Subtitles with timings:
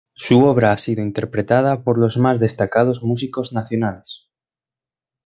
[0.15, 4.31] Su obra ha sido interpretada por los más destacados músicos nacionales.